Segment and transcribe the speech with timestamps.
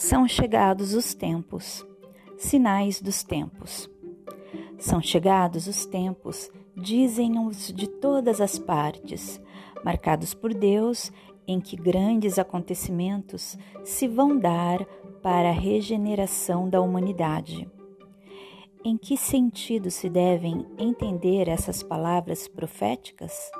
[0.00, 1.86] São chegados os tempos,
[2.38, 3.86] sinais dos tempos.
[4.78, 9.38] São chegados os tempos, dizem-nos de todas as partes,
[9.84, 11.12] marcados por Deus,
[11.46, 14.86] em que grandes acontecimentos se vão dar
[15.22, 17.70] para a regeneração da humanidade.
[18.82, 23.50] Em que sentido se devem entender essas palavras proféticas?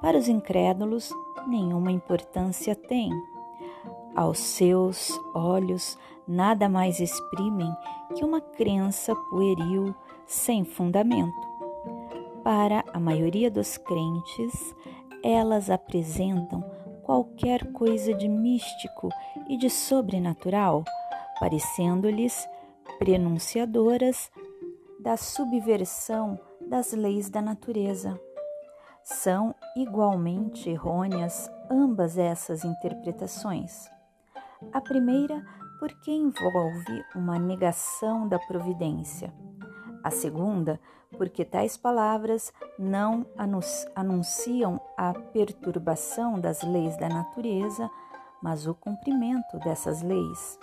[0.00, 1.12] Para os incrédulos,
[1.48, 3.10] nenhuma importância tem.
[4.14, 7.70] Aos seus olhos, nada mais exprimem
[8.14, 9.94] que uma crença pueril
[10.26, 11.48] sem fundamento.
[12.42, 14.74] Para a maioria dos crentes,
[15.22, 16.62] elas apresentam
[17.02, 19.08] qualquer coisa de místico
[19.48, 20.84] e de sobrenatural,
[21.40, 22.48] parecendo-lhes
[22.98, 24.30] prenunciadoras
[25.00, 28.20] da subversão das leis da natureza.
[29.02, 33.88] São igualmente errôneas ambas essas interpretações.
[34.72, 35.44] A primeira,
[35.78, 39.32] porque envolve uma negação da providência.
[40.02, 40.80] A segunda,
[41.16, 43.26] porque tais palavras não
[43.94, 47.88] anunciam a perturbação das leis da natureza,
[48.42, 50.58] mas o cumprimento dessas leis.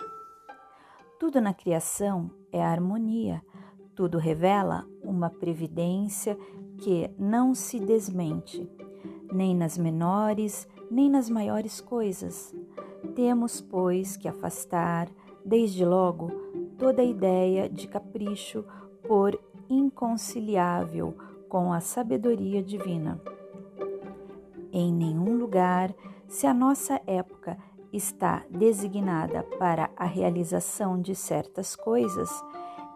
[1.18, 3.42] Tudo na criação é harmonia,
[3.94, 6.36] tudo revela uma previdência
[6.78, 8.70] que não se desmente,
[9.32, 12.54] nem nas menores, nem nas maiores coisas.
[13.14, 15.08] Temos, pois, que afastar,
[15.44, 16.30] desde logo,
[16.78, 18.64] toda ideia de capricho
[19.06, 21.14] por inconciliável
[21.48, 23.20] com a sabedoria divina.
[24.72, 25.94] Em nenhum lugar,
[26.28, 27.56] se a nossa época
[27.92, 32.28] está designada para a realização de certas coisas,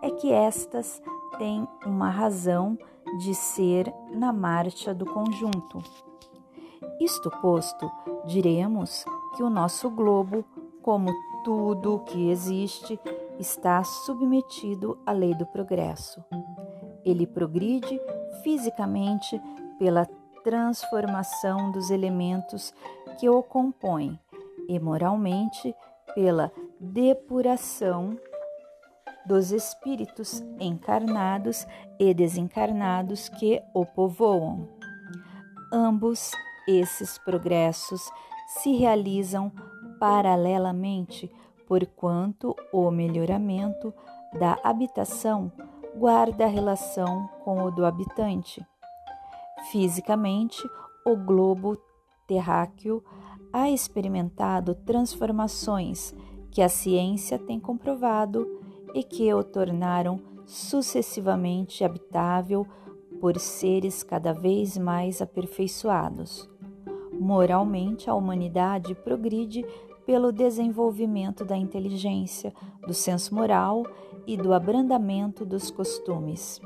[0.02, 1.00] é que estas
[1.38, 2.76] têm uma razão
[3.18, 6.09] de ser na marcha do conjunto.
[7.00, 7.90] Isto posto,
[8.26, 10.44] diremos que o nosso globo,
[10.82, 11.10] como
[11.42, 13.00] tudo o que existe,
[13.38, 16.22] está submetido à lei do progresso.
[17.02, 17.98] Ele progride
[18.42, 19.40] fisicamente
[19.78, 20.06] pela
[20.44, 22.74] transformação dos elementos
[23.18, 24.20] que o compõem
[24.68, 25.74] e moralmente
[26.14, 28.18] pela depuração
[29.24, 31.66] dos espíritos encarnados
[31.98, 34.68] e desencarnados que o povoam.
[35.72, 36.32] Ambos
[36.66, 38.10] esses progressos
[38.46, 39.52] se realizam
[39.98, 41.30] paralelamente,
[41.66, 43.92] porquanto o melhoramento
[44.38, 45.52] da habitação
[45.96, 48.64] guarda relação com o do habitante.
[49.70, 50.62] Fisicamente,
[51.04, 51.76] o globo
[52.26, 53.04] terráqueo
[53.52, 56.14] há experimentado transformações
[56.50, 58.46] que a ciência tem comprovado
[58.94, 62.66] e que o tornaram sucessivamente habitável
[63.20, 66.48] por seres cada vez mais aperfeiçoados.
[67.12, 69.64] Moralmente, a humanidade progride
[70.06, 72.52] pelo desenvolvimento da inteligência,
[72.86, 73.84] do senso moral
[74.26, 76.60] e do abrandamento dos costumes.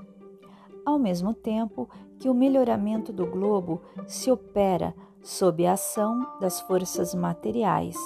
[0.86, 1.88] Ao mesmo tempo
[2.18, 7.96] que o melhoramento do globo se opera sob a ação das forças materiais.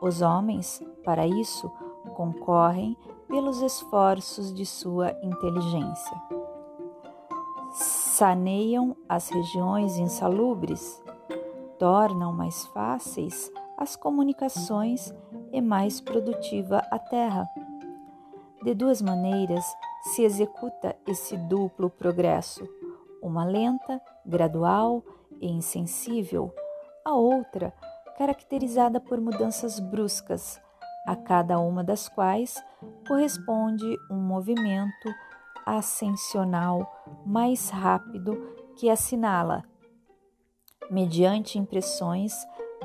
[0.00, 1.70] Os homens, para isso,
[2.14, 2.96] concorrem
[3.26, 6.39] pelos esforços de sua inteligência.
[7.72, 11.02] Saneiam as regiões insalubres,
[11.78, 15.14] tornam mais fáceis as comunicações
[15.52, 17.48] e mais produtiva a terra.
[18.62, 19.64] De duas maneiras
[20.02, 22.68] se executa esse duplo progresso:
[23.22, 25.02] uma lenta, gradual
[25.40, 26.52] e insensível,
[27.04, 27.72] a outra
[28.18, 30.60] caracterizada por mudanças bruscas,
[31.06, 32.62] a cada uma das quais
[33.06, 35.08] corresponde um movimento
[35.64, 38.36] ascensional mais rápido
[38.76, 39.64] que assinala,
[40.90, 42.34] mediante impressões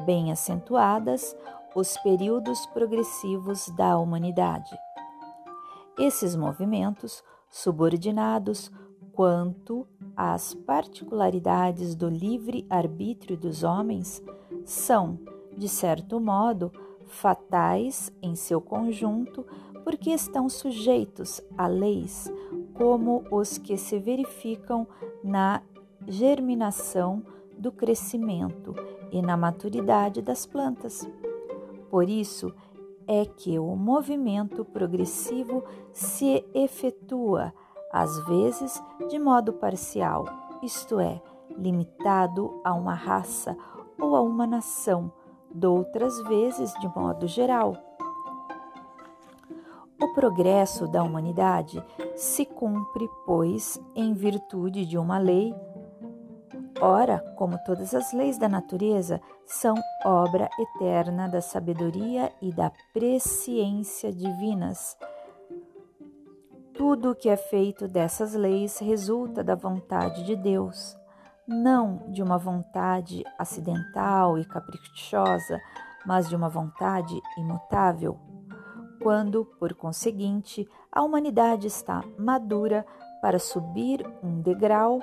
[0.06, 1.36] bem acentuadas,
[1.76, 4.78] os períodos progressivos da humanidade.
[5.98, 8.72] Esses movimentos, subordinados
[9.14, 14.22] quanto às particularidades do livre arbítrio dos homens,
[14.66, 15.20] são,
[15.58, 16.72] de certo modo,
[17.08, 19.46] fatais em seu conjunto,
[19.84, 22.30] porque estão sujeitos a leis
[22.78, 24.88] como os que se verificam
[25.24, 25.62] na
[26.08, 27.24] germinação
[27.58, 28.76] do crescimento
[29.12, 31.08] e na maturidade das plantas.
[31.90, 32.54] Por isso
[33.08, 35.64] é que o movimento progressivo
[35.94, 37.54] se efetua
[37.92, 40.26] às vezes de modo parcial,
[40.62, 41.22] isto é,
[41.58, 43.56] limitado a uma raça
[43.98, 45.12] ou a uma nação,
[45.50, 47.95] doutras vezes de modo geral.
[50.02, 51.84] O progresso da humanidade
[52.16, 55.54] se cumpre, pois, em virtude de uma lei,
[56.82, 64.12] Ora, como todas as leis da natureza, são obra eterna da sabedoria e da presciência
[64.12, 64.98] divinas.
[66.74, 70.98] Tudo o que é feito dessas leis resulta da vontade de Deus,
[71.48, 75.62] não de uma vontade acidental e caprichosa,
[76.06, 78.20] mas de uma vontade imutável.
[79.06, 82.84] Quando, por conseguinte, a humanidade está madura
[83.22, 85.00] para subir um degrau,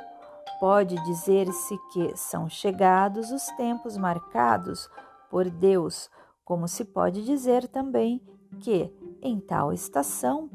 [0.59, 4.91] pode dizer-se que são chegados os tempos marcados
[5.31, 6.11] por Deus,
[6.45, 8.21] como se pode dizer também
[8.59, 10.51] que, em tal estação,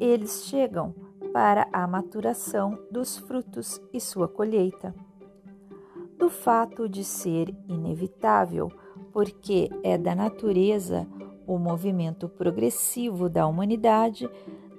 [0.00, 0.94] eles chegam
[1.34, 4.94] para a maturação dos frutos e sua colheita.
[6.16, 8.72] Do fato de ser inevitável,
[9.12, 11.06] porque é da natureza
[11.46, 14.28] o movimento progressivo da humanidade,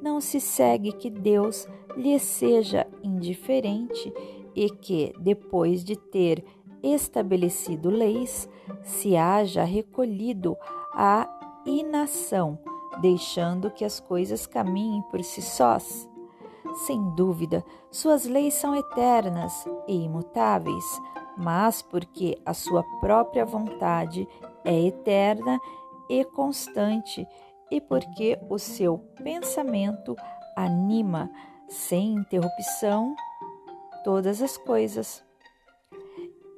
[0.01, 4.13] não se segue que Deus lhe seja indiferente
[4.55, 6.43] e que, depois de ter
[6.83, 8.49] estabelecido leis,
[8.83, 10.55] se haja recolhido
[10.93, 11.27] à
[11.65, 12.59] inação
[12.99, 16.09] deixando que as coisas caminhem por si sós.
[16.85, 20.85] Sem dúvida, suas leis são eternas e imutáveis,
[21.37, 24.27] mas porque a sua própria vontade
[24.63, 25.59] é eterna
[26.09, 27.27] e constante
[27.69, 30.15] e porque o seu pensamento
[30.55, 31.29] anima
[31.67, 33.15] sem interrupção
[34.03, 35.23] todas as coisas.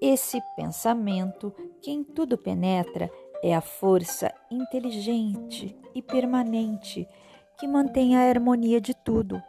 [0.02, 3.12] Esse pensamento, que em tudo penetra,
[3.44, 7.08] é a força inteligente e permanente
[7.58, 9.42] que mantém a harmonia de tudo.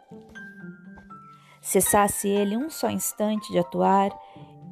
[1.61, 4.11] Cessasse ele um só instante de atuar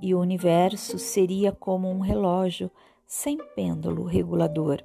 [0.01, 2.71] e o universo seria como um relógio
[3.05, 4.83] sem pêndulo regulador.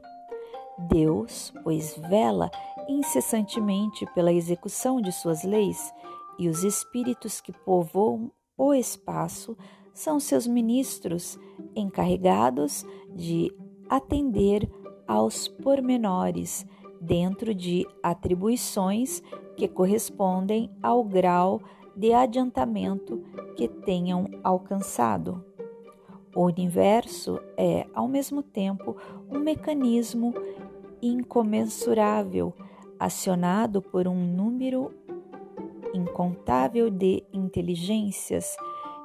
[0.79, 2.51] Deus, pois, vela
[2.89, 5.93] incessantemente pela execução de suas leis,
[6.39, 9.57] e os espíritos que povoam o espaço
[9.93, 11.39] são seus ministros
[11.75, 12.85] encarregados
[13.15, 13.53] de
[13.89, 14.69] atender
[15.07, 16.67] aos pormenores
[17.01, 19.23] dentro de atribuições
[19.57, 21.61] que correspondem ao grau
[21.97, 23.23] de adiantamento
[23.57, 25.45] que tenham alcançado.
[26.35, 28.97] O universo é, ao mesmo tempo,
[29.31, 30.35] um mecanismo
[31.07, 32.53] incomensurável,
[32.99, 34.93] acionado por um número
[35.93, 38.57] incontável de inteligências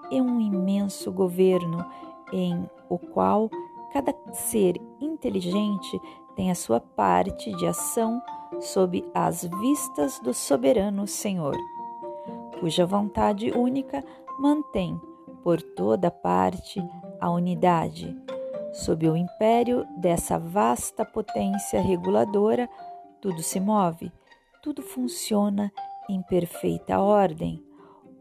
[0.09, 1.85] e um imenso governo
[2.31, 3.49] em o qual
[3.91, 5.99] Cada ser inteligente
[6.35, 8.21] tem a sua parte de ação
[8.59, 11.55] sob as vistas do soberano Senhor,
[12.59, 14.03] cuja vontade única
[14.39, 14.99] mantém
[15.43, 16.79] por toda parte
[17.19, 18.15] a unidade.
[18.71, 22.69] Sob o império dessa vasta potência reguladora,
[23.19, 24.11] tudo se move,
[24.61, 25.71] tudo funciona
[26.09, 27.63] em perfeita ordem.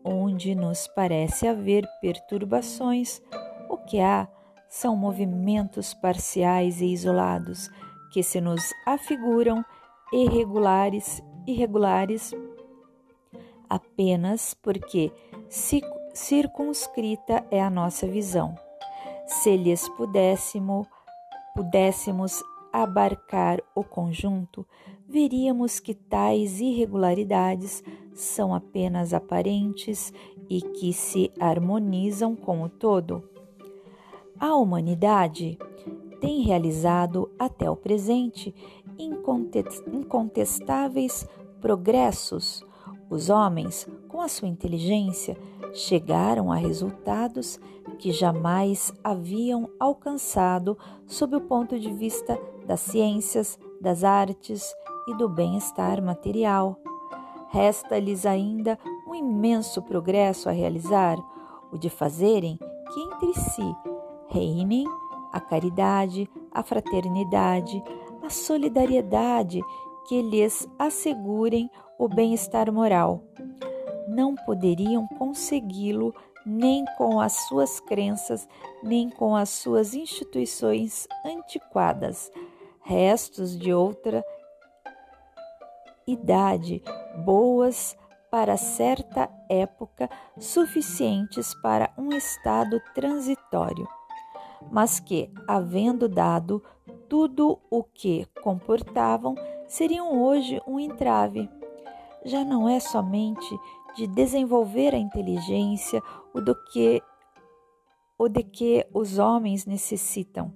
[0.05, 3.21] Onde nos parece haver perturbações,
[3.69, 4.29] o que há
[4.69, 7.71] são movimentos parciais e isolados
[8.11, 9.65] que se nos afiguram
[10.13, 12.35] irregulares, irregulares
[13.69, 15.13] apenas porque
[16.15, 18.68] circunscrita é a nossa visão.
[19.29, 20.87] Se lhes pudéssemos,
[21.55, 22.43] pudéssemos
[22.73, 24.67] abarcar o conjunto,
[25.07, 27.85] veríamos que tais irregularidades
[28.15, 30.13] são apenas aparentes
[30.49, 33.23] e que se harmonizam com o todo.
[34.41, 35.59] A humanidade
[36.23, 38.55] tem realizado até o presente
[39.93, 41.29] incontestáveis
[41.61, 42.67] progressos.
[43.11, 45.37] Os homens, com a sua inteligência,
[45.73, 47.59] chegaram a resultados
[47.99, 54.75] que jamais haviam alcançado sob o ponto de vista das ciências, das artes
[55.09, 56.77] e do bem-estar material.
[57.49, 61.17] Resta-lhes ainda um imenso progresso a realizar,
[61.73, 62.59] o de fazerem
[62.93, 63.77] que entre si
[64.29, 64.85] reinem
[65.33, 67.83] a caridade, a fraternidade,
[68.23, 69.63] a solidariedade
[70.09, 73.23] que lhes assegurem o bem-estar moral.
[74.09, 76.15] Não poderiam consegui-lo
[76.47, 78.49] nem com as suas crenças,
[78.83, 82.33] nem com as suas instituições antiquadas,
[82.83, 84.25] restos de outra
[86.07, 86.83] idade,
[87.25, 87.97] boas
[88.31, 93.87] para certa época, suficientes para um estado transitório
[94.71, 96.63] mas que, havendo dado
[97.09, 99.35] tudo o que comportavam,
[99.69, 101.49] seriam hoje um entrave.
[102.25, 103.57] Já não é somente
[103.95, 106.03] de desenvolver a inteligência
[106.35, 107.03] o do que
[108.19, 110.53] o de que os homens necessitam,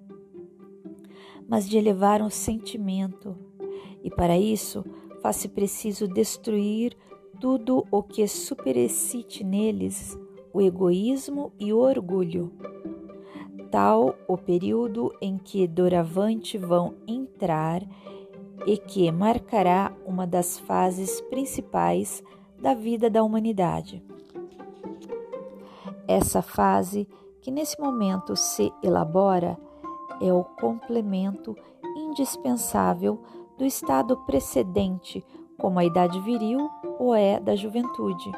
[1.49, 3.37] mas de elevar o sentimento.
[4.02, 4.85] E para isso
[5.21, 6.97] faz-se preciso destruir
[7.40, 10.19] tudo o que superexcite neles
[10.52, 12.52] o egoísmo e o orgulho.
[13.71, 17.83] Tal o período em que doravante vão entrar
[18.66, 22.23] e que marcará uma das fases principais
[22.59, 24.02] da vida da humanidade.
[26.07, 27.09] Essa fase
[27.40, 29.59] que nesse momento se elabora
[30.21, 31.57] é o complemento
[31.97, 33.21] indispensável
[33.59, 35.25] do estado precedente,
[35.59, 38.31] como a idade viril ou é da juventude.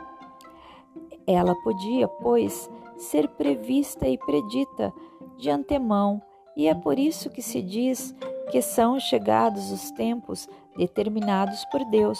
[1.26, 4.92] Ela podia, pois, ser prevista e predita
[5.36, 6.22] de antemão,
[6.56, 8.14] e é por isso que se diz
[8.50, 12.18] que são chegados os tempos determinados por Deus.